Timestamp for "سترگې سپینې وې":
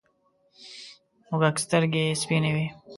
1.63-2.65